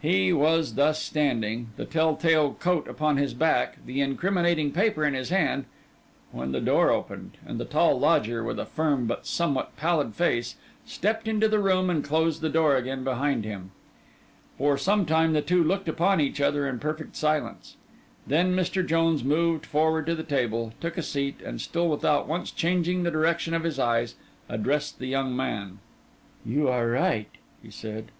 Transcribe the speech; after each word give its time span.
He 0.00 0.32
was 0.32 0.74
thus 0.74 1.02
standing, 1.02 1.70
the 1.76 1.84
tell 1.84 2.14
tale 2.14 2.54
coat 2.60 2.86
upon 2.86 3.16
his 3.16 3.34
back, 3.34 3.84
the 3.84 4.00
incriminating 4.00 4.70
paper 4.70 5.04
in 5.04 5.14
his 5.14 5.30
hand, 5.30 5.64
when 6.30 6.52
the 6.52 6.60
door 6.60 6.92
opened 6.92 7.38
and 7.44 7.58
the 7.58 7.64
tall 7.64 7.98
lodger, 7.98 8.44
with 8.44 8.60
a 8.60 8.66
firm 8.66 9.06
but 9.08 9.26
somewhat 9.26 9.76
pallid 9.76 10.14
face, 10.14 10.54
stepped 10.86 11.26
into 11.26 11.48
the 11.48 11.58
room 11.58 11.90
and 11.90 12.04
closed 12.04 12.40
the 12.40 12.48
door 12.48 12.76
again 12.76 13.02
behind 13.02 13.44
him. 13.44 13.72
For 14.58 14.78
some 14.78 15.06
time, 15.06 15.32
the 15.32 15.42
two 15.42 15.64
looked 15.64 15.88
upon 15.88 16.20
each 16.20 16.40
other 16.40 16.68
in 16.68 16.78
perfect 16.78 17.16
silence; 17.16 17.74
then 18.28 18.54
Mr. 18.54 18.86
Jones 18.86 19.24
moved 19.24 19.66
forward 19.66 20.06
to 20.06 20.14
the 20.14 20.22
table, 20.22 20.72
took 20.80 20.96
a 20.96 21.02
seat, 21.02 21.40
and 21.44 21.60
still 21.60 21.88
without 21.88 22.28
once 22.28 22.52
changing 22.52 23.02
the 23.02 23.10
direction 23.10 23.54
of 23.54 23.64
his 23.64 23.80
eyes, 23.80 24.14
addressed 24.48 25.00
the 25.00 25.08
young 25.08 25.34
man. 25.34 25.80
'You 26.46 26.68
are 26.68 26.86
right,' 26.88 27.38
he 27.60 27.72
said. 27.72 28.12